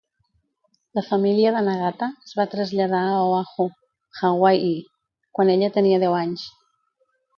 La 0.99 1.03
família 1.09 1.51
de 1.57 1.61
Nagata 1.67 2.07
es 2.27 2.31
va 2.39 2.47
traslladar 2.55 3.01
a 3.09 3.19
Oahu, 3.27 3.67
Hawai'i, 4.23 4.73
quan 5.39 5.53
ella 5.57 5.71
tenia 5.77 6.01
deu 6.07 6.17
anys. 6.23 6.49